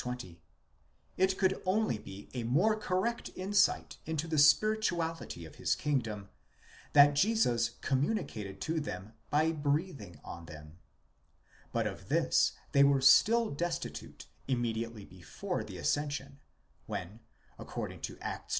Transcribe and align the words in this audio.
20), 0.01 0.41
it 1.15 1.37
could 1.37 1.61
only 1.63 1.99
be 1.99 2.27
a 2.33 2.43
more 2.43 2.75
correct 2.75 3.29
insight 3.35 3.97
into 4.07 4.27
the 4.27 4.39
spirituality 4.39 5.45
of 5.45 5.57
his 5.57 5.75
kingdom 5.75 6.27
that 6.93 7.13
Jesus 7.13 7.73
communicated 7.81 8.59
to 8.61 8.79
them 8.79 9.13
by 9.29 9.51
breathing 9.51 10.19
on 10.23 10.47
them; 10.47 10.79
but 11.71 11.85
of 11.85 12.09
this 12.09 12.53
they 12.71 12.83
were 12.83 12.99
still 12.99 13.51
destitute 13.51 14.25
immediately 14.47 15.05
before 15.05 15.63
the 15.63 15.77
ascension, 15.77 16.39
when, 16.87 17.19
according 17.59 18.01
to 18.01 18.17
Acts 18.21 18.47
i. 18.49 18.49